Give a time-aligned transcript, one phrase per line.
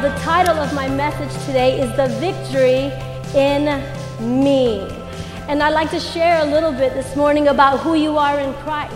[0.00, 2.92] the title of my message today is The Victory
[3.34, 3.64] in
[4.20, 4.78] Me.
[5.48, 8.54] And I'd like to share a little bit this morning about who you are in
[8.62, 8.94] Christ.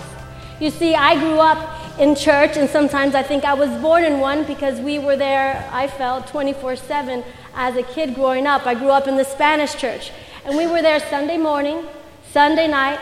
[0.61, 4.20] You see, I grew up in church, and sometimes I think I was born in
[4.20, 7.25] one because we were there, I felt, 24 7
[7.56, 8.64] as a kid growing up.
[8.64, 10.12] I grew up in the Spanish church,
[10.45, 11.84] and we were there Sunday morning,
[12.30, 13.00] Sunday night,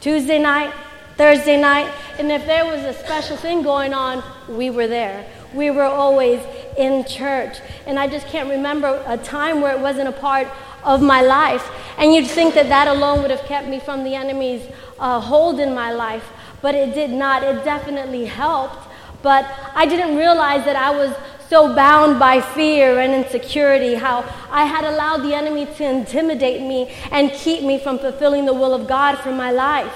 [0.00, 0.72] Tuesday night,
[1.16, 5.26] Thursday night, and if there was a special thing going on, we were there.
[5.54, 6.40] We were always
[6.76, 7.58] in church.
[7.86, 10.48] And I just can't remember a time where it wasn't a part
[10.84, 11.68] of my life.
[11.98, 14.62] And you'd think that that alone would have kept me from the enemy's
[14.98, 16.28] uh, hold in my life,
[16.60, 17.42] but it did not.
[17.42, 18.88] It definitely helped.
[19.22, 21.14] But I didn't realize that I was
[21.48, 26.90] so bound by fear and insecurity, how I had allowed the enemy to intimidate me
[27.10, 29.92] and keep me from fulfilling the will of God for my life.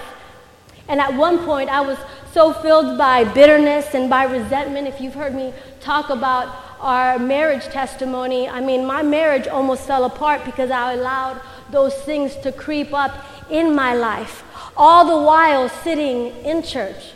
[0.86, 1.98] And at one point, I was
[2.37, 4.87] so filled by bitterness and by resentment.
[4.87, 10.05] If you've heard me talk about our marriage testimony, I mean, my marriage almost fell
[10.05, 14.45] apart because I allowed those things to creep up in my life.
[14.77, 17.14] All the while sitting in church,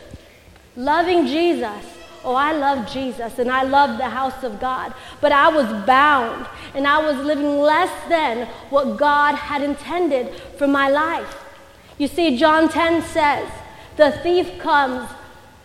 [0.75, 1.85] loving Jesus.
[2.25, 4.91] Oh, I love Jesus and I love the house of God.
[5.21, 10.65] But I was bound and I was living less than what God had intended for
[10.65, 11.43] my life.
[11.99, 13.47] You see, John 10 says,
[13.97, 15.09] the thief comes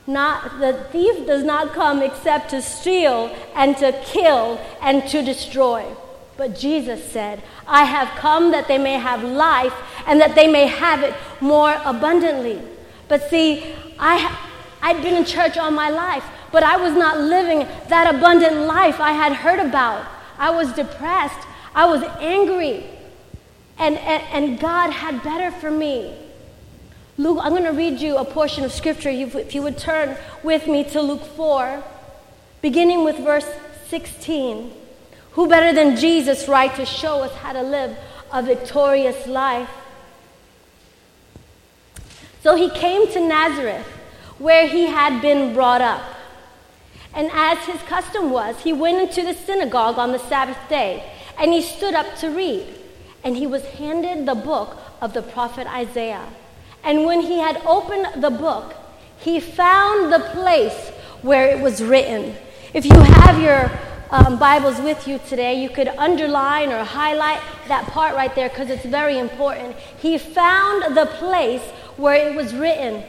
[0.07, 5.85] not the thief does not come except to steal and to kill and to destroy.
[6.37, 9.75] But Jesus said, I have come that they may have life
[10.07, 12.61] and that they may have it more abundantly.
[13.09, 14.37] But see, I,
[14.83, 19.01] I'd been in church all my life, but I was not living that abundant life
[19.01, 20.07] I had heard about.
[20.39, 22.85] I was depressed, I was angry,
[23.79, 26.15] and, and, and God had better for me.
[27.19, 29.09] Luke, I'm going to read you a portion of scripture.
[29.09, 31.83] If you would turn with me to Luke 4,
[32.61, 33.49] beginning with verse
[33.89, 34.71] 16.
[35.33, 37.97] Who better than Jesus, right, to show us how to live
[38.33, 39.71] a victorious life?
[42.43, 43.87] So he came to Nazareth,
[44.39, 46.03] where he had been brought up.
[47.15, 51.03] And as his custom was, he went into the synagogue on the Sabbath day,
[51.39, 52.67] and he stood up to read.
[53.25, 56.27] And he was handed the book of the prophet Isaiah.
[56.87, 58.75] And when he had opened the book,
[59.19, 62.37] he found the place where it was written.
[62.73, 63.73] If you have your
[64.13, 68.71] um, Bibles with you today, you could underline or highlight that part right there because
[68.71, 69.75] it's very important.
[69.99, 71.63] He found the place
[71.97, 73.03] where it was written,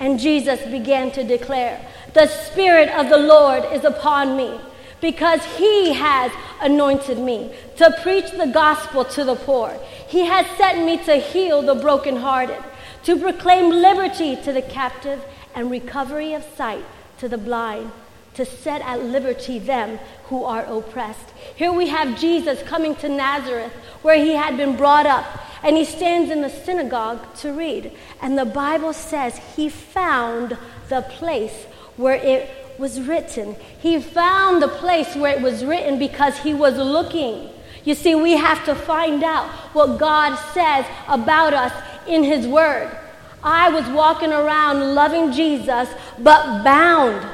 [0.00, 1.84] and Jesus began to declare,
[2.14, 4.58] The Spirit of the Lord is upon me
[5.02, 9.78] because he has anointed me to preach the gospel to the poor.
[10.08, 12.64] He has sent me to heal the brokenhearted
[13.04, 16.84] to proclaim liberty to the captive and recovery of sight
[17.18, 17.90] to the blind,
[18.34, 21.30] to set at liberty them who are oppressed.
[21.56, 23.72] Here we have Jesus coming to Nazareth,
[24.02, 25.26] where he had been brought up,
[25.62, 27.92] and he stands in the synagogue to read.
[28.22, 30.56] And the Bible says he found
[30.88, 31.64] the place
[31.96, 32.48] where it
[32.78, 33.56] was written.
[33.80, 37.50] He found the place where it was written because he was looking.
[37.88, 41.72] You see, we have to find out what God says about us
[42.06, 42.94] in His Word.
[43.42, 45.88] I was walking around loving Jesus,
[46.18, 47.26] but bound.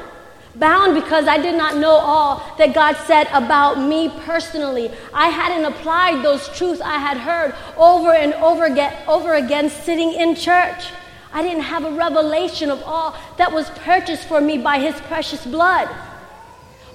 [0.55, 4.93] Bound because I did not know all that God said about me personally.
[5.13, 10.13] I hadn't applied those truths I had heard over and over again, over again sitting
[10.13, 10.85] in church.
[11.33, 15.45] I didn't have a revelation of all that was purchased for me by His precious
[15.45, 15.89] blood.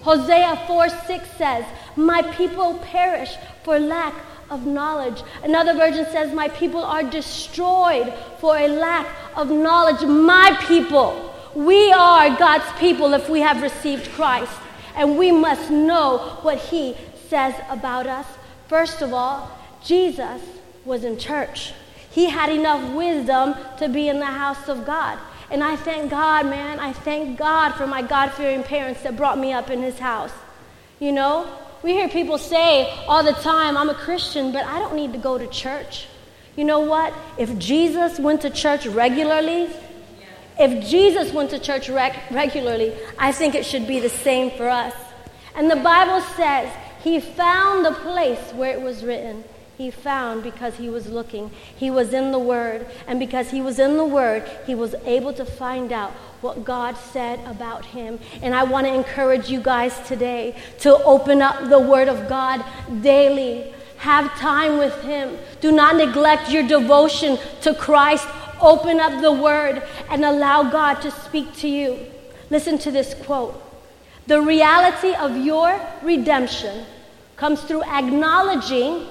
[0.04, 1.66] Hosea 4 6 says,
[1.96, 4.14] My people perish for lack
[4.50, 5.22] of knowledge.
[5.44, 10.02] Another version says, My people are destroyed for a lack of knowledge.
[10.02, 14.54] My people, we are God's people if we have received Christ.
[14.96, 16.96] And we must know what He
[17.30, 18.26] says about us.
[18.68, 20.42] First of all, Jesus
[20.84, 21.74] was in church.
[22.12, 25.20] He had enough wisdom to be in the house of God.
[25.52, 26.80] And I thank God, man.
[26.80, 30.34] I thank God for my God fearing parents that brought me up in His house.
[31.00, 31.50] You know,
[31.84, 35.20] we hear people say all the time, I'm a Christian, but I don't need to
[35.20, 36.08] go to church.
[36.56, 37.14] You know what?
[37.38, 39.70] If Jesus went to church regularly,
[40.60, 44.68] if Jesus went to church rec- regularly, I think it should be the same for
[44.68, 44.94] us.
[45.56, 46.70] And the Bible says
[47.02, 49.44] he found the place where it was written
[49.80, 51.50] he found because he was looking.
[51.78, 52.86] He was in the Word.
[53.08, 56.12] And because he was in the Word, he was able to find out
[56.42, 58.20] what God said about him.
[58.42, 62.62] And I want to encourage you guys today to open up the Word of God
[63.02, 63.74] daily.
[64.00, 65.38] Have time with Him.
[65.62, 68.28] Do not neglect your devotion to Christ.
[68.60, 72.00] Open up the Word and allow God to speak to you.
[72.50, 73.62] Listen to this quote
[74.28, 76.86] The reality of your redemption
[77.38, 79.06] comes through acknowledging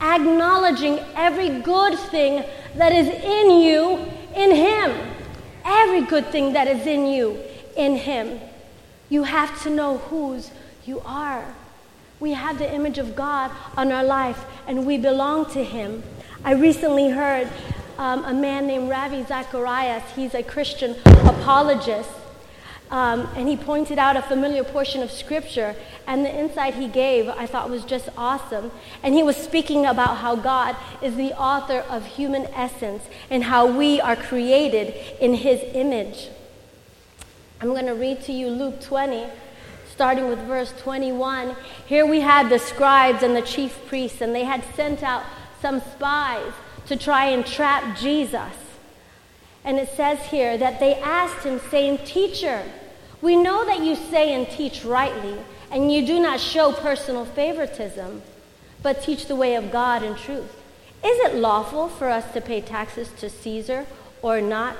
[0.00, 2.44] acknowledging every good thing
[2.76, 4.92] that is in you in him.
[5.64, 7.40] Every good thing that is in you
[7.76, 8.40] in him.
[9.08, 10.50] You have to know whose
[10.84, 11.44] you are.
[12.20, 16.02] We have the image of God on our life and we belong to him.
[16.44, 17.48] I recently heard
[17.98, 20.02] um, a man named Ravi Zacharias.
[20.14, 22.10] He's a Christian apologist.
[22.90, 25.74] Um, and he pointed out a familiar portion of scripture,
[26.06, 28.70] and the insight he gave I thought was just awesome.
[29.02, 33.66] And he was speaking about how God is the author of human essence and how
[33.66, 36.28] we are created in his image.
[37.60, 39.26] I'm going to read to you Luke 20,
[39.90, 41.56] starting with verse 21.
[41.86, 45.24] Here we had the scribes and the chief priests, and they had sent out
[45.62, 46.52] some spies
[46.86, 48.63] to try and trap Jesus.
[49.64, 52.62] And it says here that they asked him, saying, Teacher,
[53.22, 55.38] we know that you say and teach rightly,
[55.70, 58.22] and you do not show personal favoritism,
[58.82, 60.60] but teach the way of God in truth.
[61.04, 63.86] Is it lawful for us to pay taxes to Caesar
[64.22, 64.76] or not?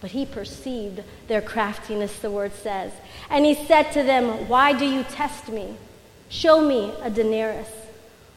[0.00, 2.92] But he perceived their craftiness, the word says.
[3.28, 5.76] And he said to them, Why do you test me?
[6.28, 7.68] Show me a denarius.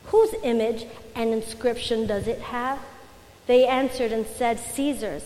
[0.06, 0.86] Whose image
[1.16, 2.80] and inscription does it have?
[3.48, 5.24] They answered and said, Caesar's.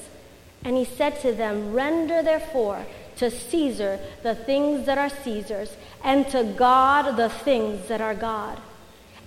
[0.63, 2.86] And he said to them, Render therefore
[3.18, 8.59] to Caesar the things that are Caesar's, and to God the things that are God.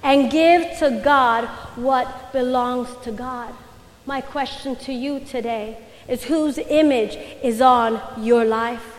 [0.03, 1.47] And give to God
[1.77, 3.55] what belongs to God.
[4.06, 5.79] My question to you today
[6.09, 8.97] is whose image is on your life?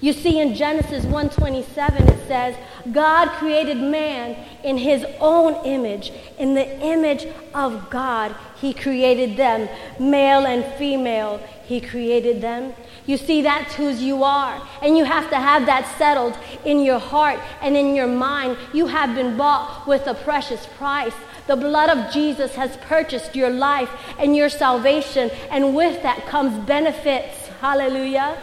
[0.00, 2.54] You see in Genesis 1:27 it says,
[2.92, 6.12] God created man in his own image.
[6.38, 9.68] In the image of God, he created them,
[9.98, 11.40] male and female.
[11.68, 12.72] He created them.
[13.04, 14.66] You see, that's whose you are.
[14.80, 16.34] And you have to have that settled
[16.64, 18.56] in your heart and in your mind.
[18.72, 21.12] You have been bought with a precious price.
[21.46, 26.58] The blood of Jesus has purchased your life and your salvation, and with that comes
[26.66, 27.48] benefits.
[27.60, 28.40] Hallelujah.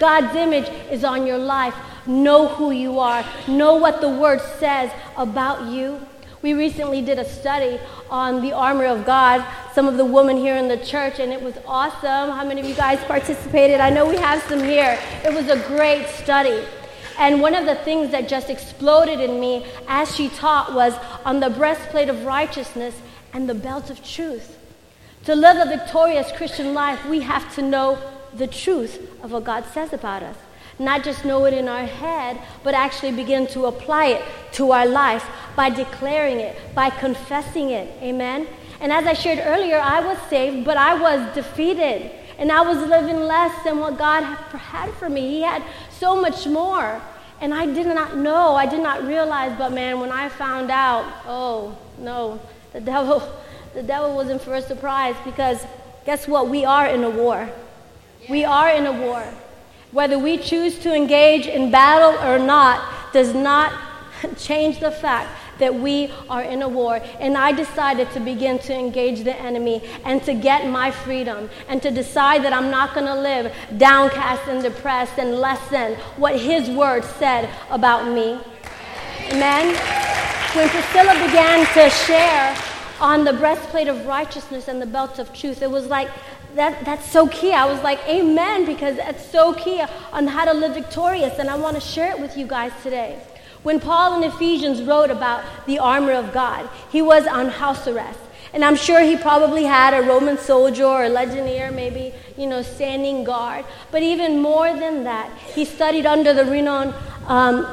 [0.00, 1.76] God's image is on your life.
[2.08, 6.04] Know who you are, know what the Word says about you.
[6.44, 7.80] We recently did a study
[8.10, 9.42] on the armor of God,
[9.72, 12.36] some of the women here in the church, and it was awesome.
[12.36, 13.80] How many of you guys participated?
[13.80, 14.98] I know we have some here.
[15.24, 16.62] It was a great study.
[17.18, 20.92] And one of the things that just exploded in me as she taught was
[21.24, 22.94] on the breastplate of righteousness
[23.32, 24.58] and the belt of truth.
[25.24, 27.98] To live a victorious Christian life, we have to know
[28.34, 30.36] the truth of what God says about us.
[30.78, 34.22] Not just know it in our head, but actually begin to apply it
[34.52, 35.24] to our life
[35.54, 37.88] by declaring it, by confessing it.
[38.02, 38.46] Amen?
[38.80, 42.10] And as I shared earlier, I was saved, but I was defeated.
[42.38, 45.20] And I was living less than what God had for me.
[45.28, 47.00] He had so much more.
[47.40, 51.04] And I did not know, I did not realize, but man, when I found out,
[51.26, 52.40] oh no,
[52.72, 53.22] the devil,
[53.74, 55.64] the devil wasn't for a surprise because
[56.04, 56.48] guess what?
[56.48, 57.48] We are in a war.
[58.28, 59.24] We are in a war.
[59.94, 63.72] Whether we choose to engage in battle or not does not
[64.36, 67.00] change the fact that we are in a war.
[67.20, 71.80] And I decided to begin to engage the enemy and to get my freedom and
[71.82, 76.68] to decide that I'm not going to live downcast and depressed and lessen what his
[76.70, 78.40] word said about me.
[79.30, 79.76] Amen.
[80.56, 82.56] When Priscilla began to share
[83.00, 86.08] on the breastplate of righteousness and the belt of truth, it was like
[86.54, 87.52] that, that's so key.
[87.52, 89.82] I was like, Amen, because that's so key
[90.12, 91.38] on how to live victorious.
[91.38, 93.20] And I want to share it with you guys today.
[93.62, 98.20] When Paul in Ephesians wrote about the armor of God, he was on house arrest.
[98.52, 102.62] And I'm sure he probably had a Roman soldier or a legionnaire, maybe, you know,
[102.62, 103.64] standing guard.
[103.90, 106.94] But even more than that, he studied under the renowned
[107.26, 107.66] um,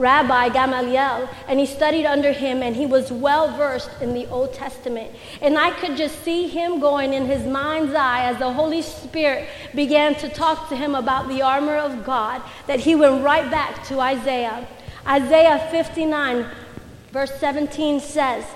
[0.00, 4.54] Rabbi Gamaliel, and he studied under him, and he was well versed in the Old
[4.54, 5.14] Testament.
[5.42, 9.46] And I could just see him going in his mind's eye as the Holy Spirit
[9.74, 13.84] began to talk to him about the armor of God, that he went right back
[13.88, 14.66] to Isaiah.
[15.06, 16.46] Isaiah 59,
[17.12, 18.46] verse 17 says,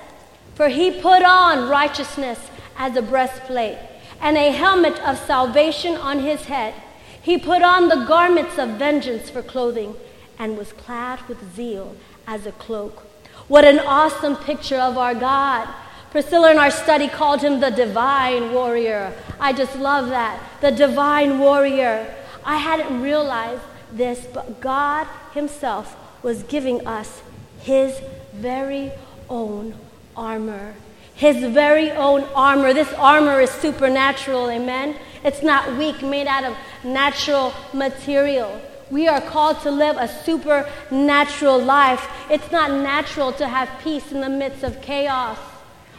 [0.54, 2.40] For he put on righteousness
[2.78, 3.76] as a breastplate,
[4.18, 6.72] and a helmet of salvation on his head.
[7.20, 9.94] He put on the garments of vengeance for clothing
[10.38, 13.04] and was clad with zeal as a cloak.
[13.48, 15.68] What an awesome picture of our God.
[16.10, 19.12] Priscilla in our study called him the divine warrior.
[19.40, 20.40] I just love that.
[20.60, 22.14] The divine warrior.
[22.44, 23.62] I hadn't realized
[23.92, 27.22] this, but God Himself was giving us
[27.60, 28.00] His
[28.32, 28.92] very
[29.28, 29.74] own
[30.16, 30.74] armor.
[31.14, 32.72] His very own armor.
[32.72, 34.96] This armor is supernatural, amen?
[35.22, 38.60] It's not weak, made out of natural material.
[38.90, 42.06] We are called to live a supernatural life.
[42.30, 45.38] It's not natural to have peace in the midst of chaos.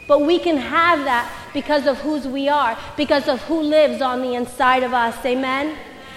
[0.08, 4.22] But we can have that because of whose we are, because of who lives on
[4.22, 5.25] the inside of us.
[5.25, 5.75] Amen?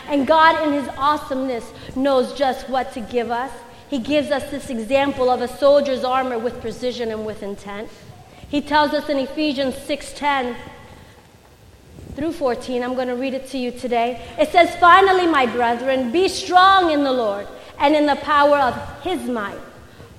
[0.08, 3.50] And God, in His awesomeness, knows just what to give us.
[3.88, 7.88] He gives us this example of a soldier's armor with precision and with intent.
[8.48, 10.54] He tells us in Ephesians 6:10
[12.18, 14.20] through 14, I'm going to read it to you today.
[14.36, 17.46] It says, "Finally, my brethren, be strong in the Lord
[17.78, 19.60] and in the power of his might.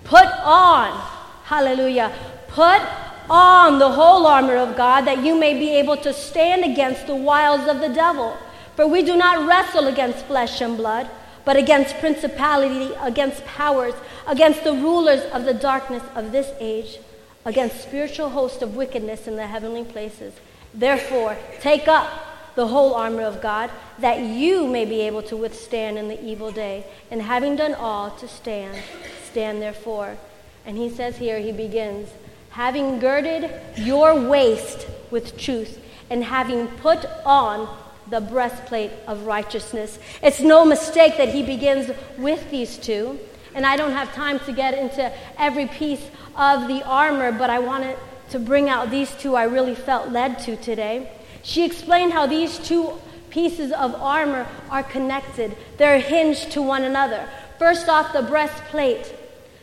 [0.05, 0.97] Put on,
[1.43, 2.13] hallelujah,
[2.47, 2.81] put
[3.29, 7.15] on the whole armor of God that you may be able to stand against the
[7.17, 8.33] wiles of the devil.
[8.77, 11.09] For we do not wrestle against flesh and blood,
[11.43, 13.93] but against principality, against powers,
[14.25, 16.99] against the rulers of the darkness of this age,
[17.43, 20.33] against spiritual hosts of wickedness in the heavenly places.
[20.73, 25.97] Therefore, take up the whole armor of God, that you may be able to withstand
[25.97, 28.77] in the evil day, and having done all to stand,
[29.23, 30.17] stand therefore.
[30.65, 32.09] And he says here, he begins,
[32.51, 37.73] having girded your waist with truth, and having put on
[38.09, 39.99] the breastplate of righteousness.
[40.21, 43.19] It's no mistake that he begins with these two.
[43.53, 46.03] And I don't have time to get into every piece
[46.35, 47.97] of the armor, but I wanted
[48.29, 51.11] to bring out these two I really felt led to today.
[51.43, 52.93] She explained how these two
[53.29, 57.27] pieces of armor are connected, they're hinged to one another.
[57.57, 59.13] First off, the breastplate,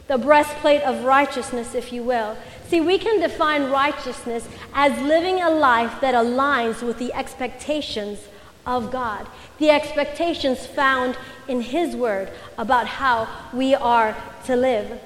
[0.06, 2.36] the breastplate of righteousness, if you will.
[2.68, 8.20] See, we can define righteousness as living a life that aligns with the expectations
[8.66, 9.26] of God,
[9.58, 15.00] the expectations found in His Word about how we are to live.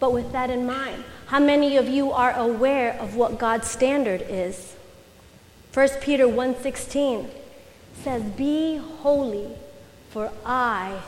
[0.00, 4.24] But with that in mind, how many of you are aware of what God's standard
[4.28, 4.76] is?
[5.72, 7.28] 1 Peter 1:16
[8.04, 9.48] says, "Be holy,
[10.10, 11.00] for I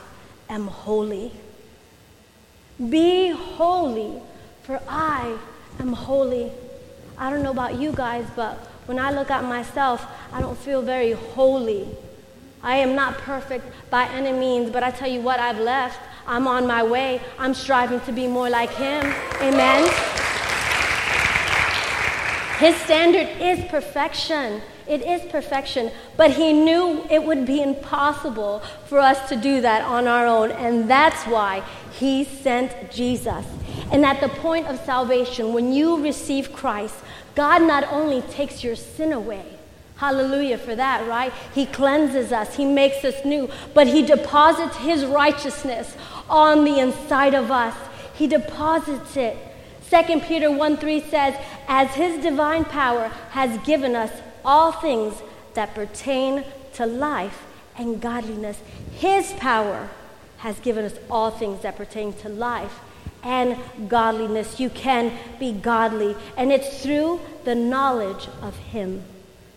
[0.49, 1.31] am holy."
[2.77, 4.21] Be holy,
[4.63, 5.37] for I
[5.79, 6.51] am holy.
[7.17, 10.81] I don't know about you guys, but when I look at myself, I don't feel
[10.81, 11.87] very holy.
[12.61, 15.99] I am not perfect by any means, but I tell you what, I've left.
[16.27, 17.21] I'm on my way.
[17.39, 19.15] I'm striving to be more like Him.
[19.41, 20.16] Amen.
[22.59, 24.61] His standard is perfection.
[24.87, 25.91] It is perfection.
[26.15, 30.51] But He knew it would be impossible for us to do that on our own.
[30.51, 33.45] And that's why He sent Jesus.
[33.91, 36.95] And at the point of salvation, when you receive Christ,
[37.35, 39.45] God not only takes your sin away,
[39.97, 41.31] hallelujah for that, right?
[41.53, 45.95] He cleanses us, He makes us new, but He deposits His righteousness
[46.27, 47.75] on the inside of us.
[48.15, 49.37] He deposits it.
[49.89, 51.35] 2 Peter 1 3 says,
[51.67, 54.11] As His divine power has given us
[54.43, 55.13] all things
[55.53, 57.45] that pertain to life
[57.77, 58.59] and godliness,
[58.91, 59.89] His power
[60.39, 62.79] has given us all things that pertain to life
[63.23, 64.59] and godliness.
[64.59, 69.03] You can be godly, and it's through the knowledge of Him.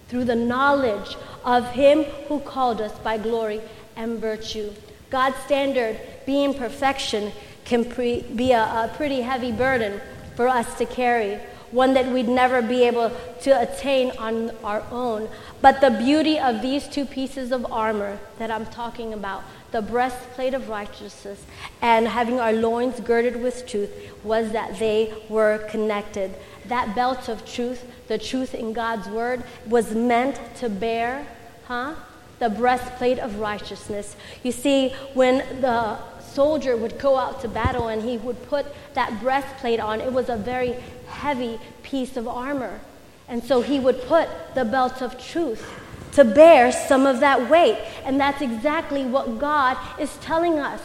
[0.08, 3.60] Through the knowledge of Him who called us by glory
[3.96, 4.72] and virtue.
[5.10, 7.32] God's standard, being perfection,
[7.64, 10.00] can pre- be a, a pretty heavy burden
[10.40, 11.38] for us to carry,
[11.70, 15.28] one that we'd never be able to attain on our own.
[15.60, 20.54] But the beauty of these two pieces of armor that I'm talking about the breastplate
[20.54, 21.44] of righteousness
[21.82, 23.90] and having our loins girded with truth
[24.24, 26.34] was that they were connected.
[26.68, 31.26] That belt of truth, the truth in God's word, was meant to bear,
[31.66, 31.96] huh?
[32.38, 34.16] The breastplate of righteousness.
[34.42, 35.98] You see, when the
[36.34, 40.28] soldier would go out to battle and he would put that breastplate on, it was
[40.28, 40.74] a very
[41.08, 42.80] heavy piece of armor.
[43.28, 45.68] And so he would put the belt of truth
[46.12, 47.78] to bear some of that weight.
[48.04, 50.80] And that's exactly what God is telling us.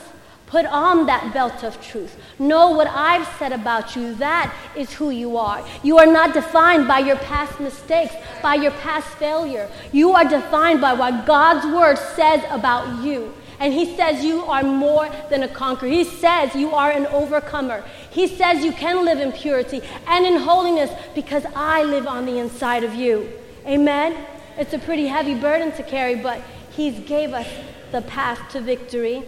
[0.48, 2.16] Put on that belt of truth.
[2.38, 4.14] Know what I've said about you.
[4.16, 5.66] That is who you are.
[5.82, 9.68] You are not defined by your past mistakes, by your past failure.
[9.92, 13.34] You are defined by what God's word says about you.
[13.60, 15.90] And he says you are more than a conqueror.
[15.90, 17.84] He says you are an overcomer.
[18.10, 22.38] He says you can live in purity and in holiness because I live on the
[22.38, 23.30] inside of you.
[23.66, 24.26] Amen.
[24.58, 27.48] It's a pretty heavy burden to carry, but He's gave us
[27.92, 29.24] the path to victory.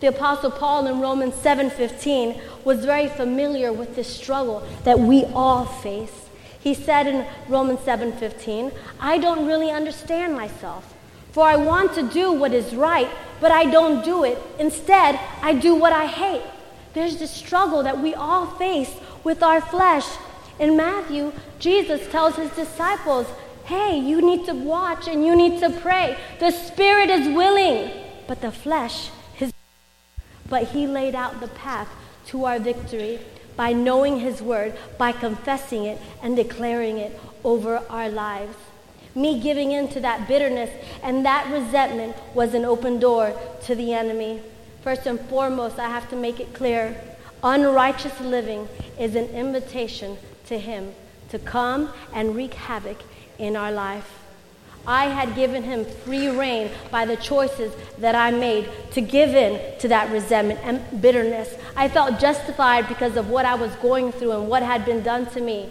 [0.00, 5.66] The apostle Paul in Romans 7:15 was very familiar with this struggle that we all
[5.66, 6.28] face.
[6.58, 10.94] He said in Romans 7:15, "I don't really understand myself,
[11.32, 13.08] for I want to do what is right,
[13.40, 14.38] but I don't do it.
[14.58, 16.42] Instead, I do what I hate."
[16.92, 20.06] There's this struggle that we all face with our flesh.
[20.58, 23.26] In Matthew, Jesus tells his disciples
[23.70, 26.18] hey, you need to watch and you need to pray.
[26.40, 27.88] The spirit is willing,
[28.26, 29.52] but the flesh is
[30.48, 31.88] but He laid out the path
[32.26, 33.20] to our victory
[33.56, 38.56] by knowing His word, by confessing it and declaring it over our lives.
[39.14, 40.70] Me giving in to that bitterness
[41.02, 44.40] and that resentment was an open door to the enemy.
[44.82, 47.00] First and foremost, I have to make it clear
[47.42, 50.94] unrighteous living is an invitation to Him
[51.30, 52.98] to come and wreak havoc
[53.38, 54.18] in our life.
[54.86, 59.78] I had given him free rein by the choices that I made to give in
[59.80, 61.54] to that resentment and bitterness.
[61.76, 65.26] I felt justified because of what I was going through and what had been done
[65.32, 65.68] to me.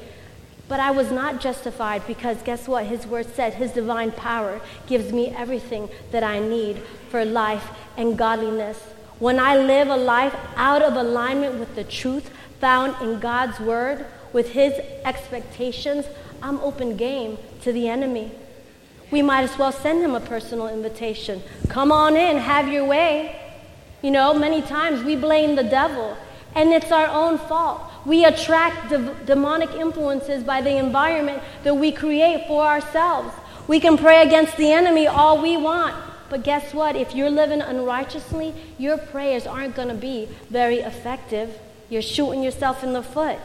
[0.69, 2.85] But I was not justified because guess what?
[2.85, 6.77] His word said his divine power gives me everything that I need
[7.09, 8.79] for life and godliness.
[9.17, 12.29] When I live a life out of alignment with the truth
[12.61, 14.73] found in God's word, with his
[15.03, 16.05] expectations,
[16.41, 18.31] I'm open game to the enemy.
[19.11, 21.41] We might as well send him a personal invitation.
[21.67, 23.41] Come on in, have your way.
[24.03, 26.15] You know, many times we blame the devil,
[26.53, 27.88] and it's our own fault.
[28.05, 33.33] We attract de- demonic influences by the environment that we create for ourselves.
[33.67, 35.95] We can pray against the enemy all we want,
[36.29, 36.95] but guess what?
[36.95, 41.59] If you're living unrighteously, your prayers aren't going to be very effective.
[41.89, 43.37] You're shooting yourself in the foot.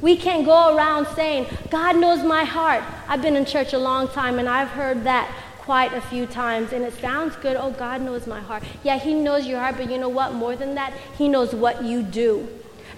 [0.00, 2.82] We can't go around saying, God knows my heart.
[3.06, 6.72] I've been in church a long time and I've heard that quite a few times
[6.72, 7.56] and it sounds good.
[7.56, 8.62] Oh, God knows my heart.
[8.82, 10.32] Yeah, He knows your heart, but you know what?
[10.32, 12.48] More than that, He knows what you do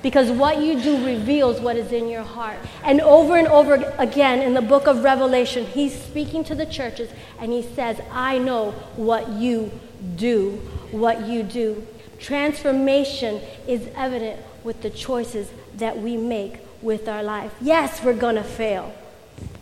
[0.03, 2.59] because what you do reveals what is in your heart.
[2.83, 7.11] And over and over again in the book of Revelation, he's speaking to the churches
[7.39, 9.71] and he says, I know what you
[10.17, 10.61] do,
[10.91, 11.87] what you do.
[12.19, 17.53] Transformation is evident with the choices that we make with our life.
[17.61, 18.95] Yes, we're going to fail.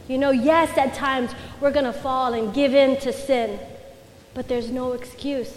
[0.08, 3.60] You know, yes, at times we're going to fall and give in to sin,
[4.34, 5.52] but there's no excuse.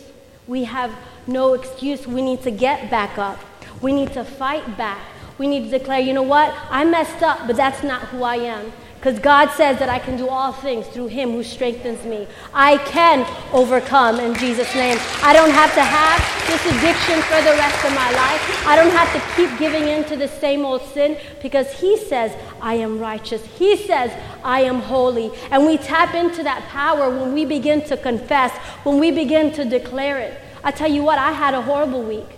[0.45, 0.93] We have
[1.25, 2.05] no excuse.
[2.05, 3.39] We need to get back up.
[3.81, 5.01] We need to fight back.
[5.37, 6.53] We need to declare, you know what?
[6.69, 8.71] I messed up, but that's not who I am.
[9.03, 12.25] Because God says that I can do all things through Him who strengthens me.
[12.53, 14.97] I can overcome in Jesus' name.
[15.21, 18.65] I don't have to have this addiction for the rest of my life.
[18.65, 22.31] I don't have to keep giving in to the same old sin because He says,
[22.61, 23.43] I am righteous.
[23.43, 24.09] He says,
[24.41, 25.31] I am holy.
[25.51, 28.55] And we tap into that power when we begin to confess,
[28.85, 30.39] when we begin to declare it.
[30.63, 32.29] I tell you what, I had a horrible week.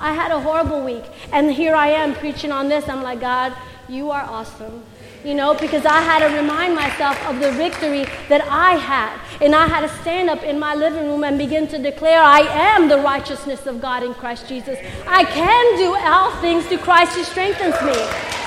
[0.00, 1.04] I had a horrible week.
[1.32, 2.88] And here I am preaching on this.
[2.88, 3.54] I'm like, God,
[3.88, 4.82] you are awesome.
[5.22, 9.20] You know, because I had to remind myself of the victory that I had.
[9.42, 12.40] And I had to stand up in my living room and begin to declare, I
[12.40, 14.78] am the righteousness of God in Christ Jesus.
[15.06, 17.92] I can do all things through Christ who strengthens me.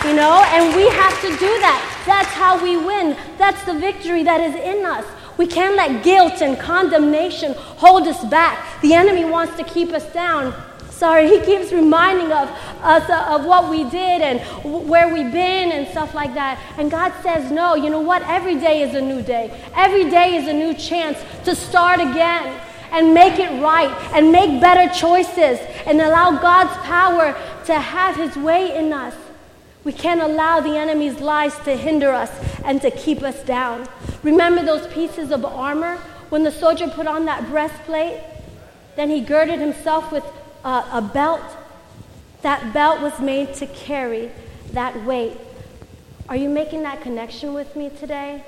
[0.10, 2.04] You know, and we have to do that.
[2.08, 3.16] That's how we win.
[3.38, 5.06] That's the victory that is in us.
[5.38, 8.82] We can't let guilt and condemnation hold us back.
[8.82, 10.54] The enemy wants to keep us down.
[11.04, 12.48] Sorry, he keeps reminding of
[12.82, 14.39] us uh, of what we did and
[14.88, 16.58] where we've been and stuff like that.
[16.78, 18.22] And God says, No, you know what?
[18.22, 19.52] Every day is a new day.
[19.76, 22.58] Every day is a new chance to start again
[22.92, 27.36] and make it right and make better choices and allow God's power
[27.66, 29.13] to have his way in us.
[29.84, 32.32] We can't allow the enemy's lies to hinder us
[32.63, 33.89] and to keep us down.
[34.24, 35.98] Remember those pieces of armor?
[36.30, 38.24] When the soldier put on that breastplate,
[38.96, 40.24] then he girded himself with
[40.63, 41.41] uh, a belt.
[42.41, 44.32] That belt was made to carry
[44.71, 45.38] that weight.
[46.28, 48.43] Are you making that connection with me today?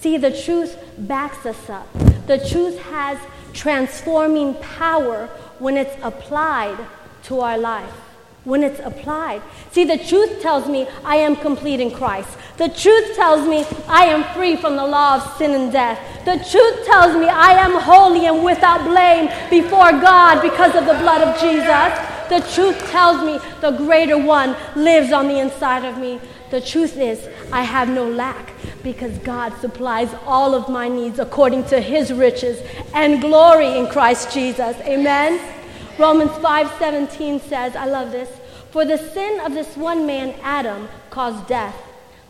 [0.00, 1.92] See, the truth backs us up.
[2.26, 3.18] The truth has
[3.52, 5.26] transforming power
[5.58, 6.78] when it's applied
[7.24, 8.07] to our life
[8.48, 9.42] when it's applied.
[9.72, 12.30] See, the truth tells me I am complete in Christ.
[12.56, 15.98] The truth tells me I am free from the law of sin and death.
[16.24, 20.94] The truth tells me I am holy and without blame before God because of the
[20.94, 21.92] blood of Jesus.
[22.30, 26.18] The truth tells me the greater one lives on the inside of me.
[26.50, 31.64] The truth is, I have no lack because God supplies all of my needs according
[31.64, 32.62] to his riches
[32.94, 34.74] and glory in Christ Jesus.
[34.80, 35.57] Amen.
[35.98, 38.28] Romans 5:17 says, I love this,
[38.70, 41.74] for the sin of this one man Adam caused death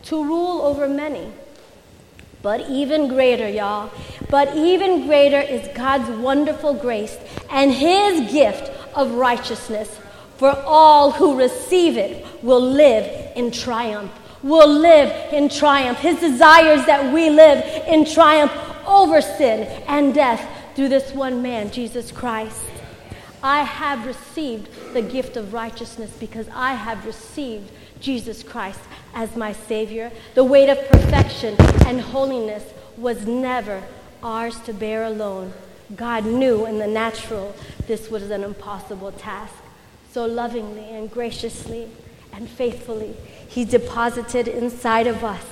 [0.04, 1.30] to rule over many.
[2.40, 3.90] But even greater, y'all,
[4.30, 7.18] but even greater is God's wonderful grace
[7.50, 9.98] and his gift of righteousness.
[10.38, 14.12] For all who receive it will live in triumph.
[14.42, 15.98] Will live in triumph.
[15.98, 18.52] His desires that we live in triumph
[18.86, 22.67] over sin and death through this one man, Jesus Christ.
[23.42, 27.70] I have received the gift of righteousness because I have received
[28.00, 28.80] Jesus Christ
[29.14, 30.10] as my Savior.
[30.34, 31.54] The weight of perfection
[31.86, 32.64] and holiness
[32.96, 33.82] was never
[34.22, 35.52] ours to bear alone.
[35.94, 37.54] God knew in the natural
[37.86, 39.54] this was an impossible task.
[40.10, 41.86] so lovingly and graciously
[42.32, 43.14] and faithfully.
[43.46, 45.44] He deposited inside of us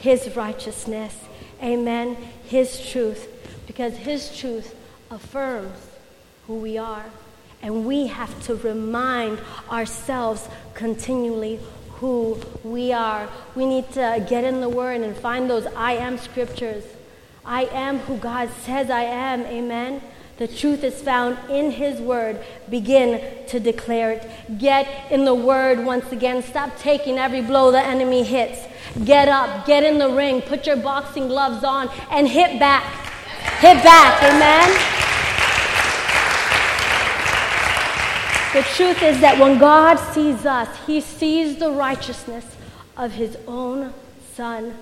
[0.00, 1.16] His righteousness.
[1.62, 2.16] Amen.
[2.44, 3.28] His truth.
[3.66, 4.74] Because His truth
[5.10, 5.78] affirms
[6.46, 7.06] who we are.
[7.62, 9.38] And we have to remind
[9.70, 11.60] ourselves continually
[12.00, 13.28] who we are.
[13.54, 16.84] We need to get in the Word and find those I am scriptures.
[17.44, 19.42] I am who God says I am.
[19.42, 20.00] Amen.
[20.38, 22.40] The truth is found in His Word.
[22.70, 24.58] Begin to declare it.
[24.58, 26.42] Get in the Word once again.
[26.42, 28.60] Stop taking every blow the enemy hits.
[29.04, 32.84] Get up, get in the ring, put your boxing gloves on, and hit back.
[33.60, 34.22] Hit back.
[34.22, 34.89] Amen.
[38.52, 42.44] The truth is that when God sees us, He sees the righteousness
[42.96, 43.94] of His own
[44.34, 44.74] Son.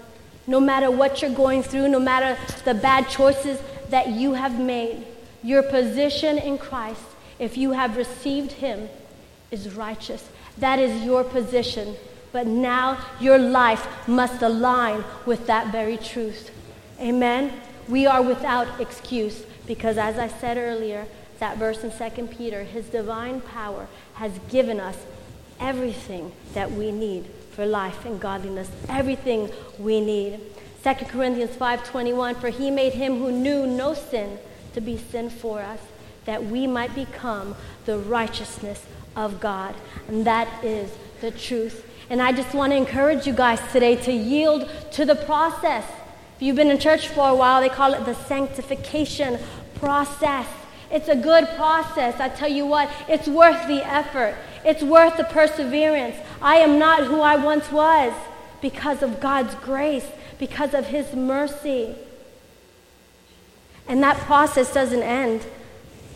[0.47, 5.07] No matter what you're going through, no matter the bad choices that you have made,
[5.43, 7.03] your position in Christ,
[7.39, 8.89] if you have received Him,
[9.51, 10.27] is righteous.
[10.57, 11.95] That is your position.
[12.33, 16.51] But now your life must align with that very truth.
[16.99, 17.53] Amen?
[17.87, 21.07] We are without excuse because, as I said earlier,
[21.39, 24.97] that verse in 2 Peter, his divine power has given us
[25.61, 30.41] everything that we need for life and godliness, everything we need.
[30.83, 34.39] 2 Corinthians 5:21 for he made him who knew no sin
[34.75, 35.81] to be sin for us
[36.25, 38.85] that we might become the righteousness
[39.17, 39.75] of God.
[40.09, 41.85] And that is the truth.
[42.11, 45.85] And I just want to encourage you guys today to yield to the process.
[46.37, 49.39] If you've been in church for a while, they call it the sanctification
[49.75, 50.47] process.
[50.91, 52.19] It's a good process.
[52.21, 54.35] I tell you what, it's worth the effort.
[54.65, 56.17] It's worth the perseverance.
[56.41, 58.13] I am not who I once was
[58.61, 60.07] because of God's grace,
[60.39, 61.95] because of His mercy.
[63.87, 65.47] And that process doesn't end,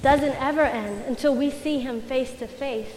[0.03, 2.91] doesn't ever end until we see Him face to face.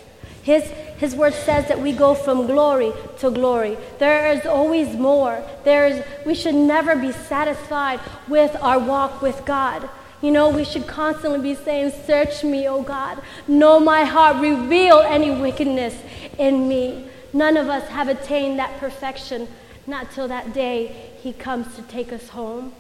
[0.44, 0.64] His,
[0.98, 3.78] his word says that we go from glory to glory.
[3.98, 5.44] There is always more.
[5.64, 9.90] There is, we should never be satisfied with our walk with God.
[10.26, 13.22] You know, we should constantly be saying, Search me, O God.
[13.48, 14.42] Know my heart.
[14.42, 15.96] Reveal any wickedness
[16.40, 17.08] in me.
[17.32, 19.48] None of us have attained that perfection,
[19.86, 22.74] not till that day He comes to take us home.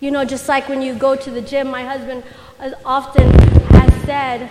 [0.00, 2.24] You know, just like when you go to the gym, my husband
[2.86, 3.38] often
[3.76, 4.50] has said,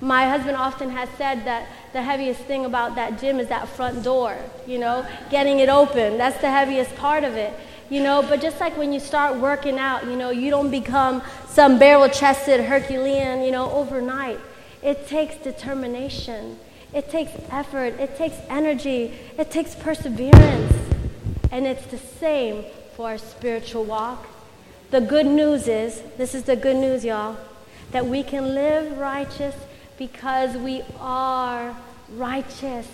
[0.00, 4.02] my husband often has said that the heaviest thing about that gym is that front
[4.02, 6.18] door, you know, getting it open.
[6.18, 7.54] That's the heaviest part of it
[7.90, 11.22] you know but just like when you start working out you know you don't become
[11.48, 14.38] some barrel chested herculean you know overnight.
[14.82, 16.58] It takes determination.
[16.94, 18.00] It takes effort.
[18.00, 19.12] It takes energy.
[19.38, 20.72] It takes perseverance.
[21.52, 22.64] And it's the same
[22.96, 24.26] for our spiritual walk.
[24.90, 27.36] The good news is this is the good news y'all
[27.92, 29.54] that we can live righteous
[29.98, 31.76] because we are
[32.16, 32.88] righteous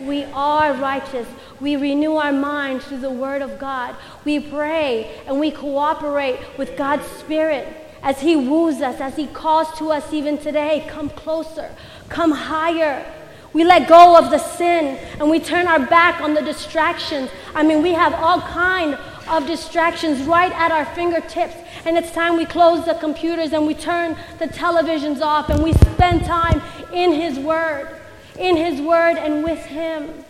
[0.00, 1.26] we are righteous.
[1.60, 3.94] We renew our mind through the Word of God.
[4.24, 7.68] We pray and we cooperate with God's Spirit
[8.02, 10.84] as He woos us, as He calls to us even today.
[10.88, 11.70] Come closer,
[12.08, 13.06] come higher.
[13.52, 17.30] We let go of the sin and we turn our back on the distractions.
[17.54, 21.54] I mean, we have all kind of distractions right at our fingertips.
[21.84, 25.72] And it's time we close the computers and we turn the televisions off and we
[25.72, 26.60] spend time
[26.92, 28.00] in His Word
[28.38, 30.24] in His Word and with Him.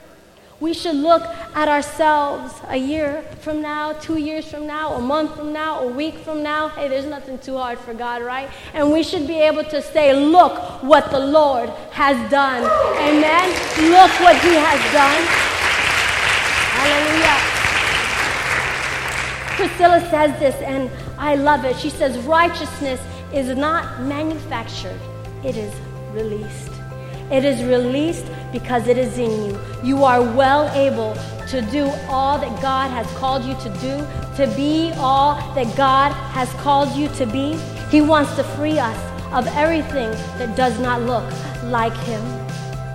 [0.60, 1.22] We should look
[1.54, 5.86] at ourselves a year from now, two years from now, a month from now, a
[5.86, 6.68] week from now.
[6.68, 8.48] Hey, there's nothing too hard for God, right?
[8.72, 12.62] And we should be able to say, Look what the Lord has done.
[12.62, 13.48] Amen.
[13.90, 15.22] Look what He has done.
[16.78, 17.54] Hallelujah.
[19.56, 21.76] Priscilla says this, and I love it.
[21.76, 23.00] She says, Righteousness
[23.32, 25.00] is not manufactured,
[25.44, 25.74] it is
[26.12, 26.73] released.
[27.30, 29.60] It is released because it is in you.
[29.82, 31.14] You are well able
[31.48, 33.96] to do all that God has called you to do,
[34.36, 37.56] to be all that God has called you to be.
[37.90, 38.98] He wants to free us
[39.32, 41.24] of everything that does not look
[41.64, 42.22] like Him.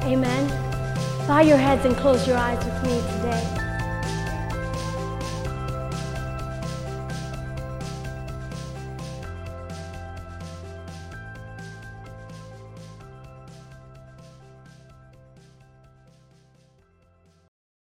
[0.03, 0.47] Amen.
[1.27, 3.58] Bow your heads and close your eyes with me today.